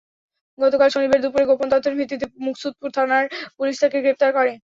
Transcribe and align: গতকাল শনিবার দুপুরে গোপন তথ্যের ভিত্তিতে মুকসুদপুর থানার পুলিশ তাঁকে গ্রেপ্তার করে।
গতকাল 0.59 0.89
শনিবার 0.91 1.19
দুপুরে 1.23 1.45
গোপন 1.49 1.67
তথ্যের 1.71 1.97
ভিত্তিতে 1.99 2.25
মুকসুদপুর 2.45 2.89
থানার 2.97 3.25
পুলিশ 3.57 3.75
তাঁকে 3.81 3.97
গ্রেপ্তার 4.03 4.29
করে। 4.37 4.53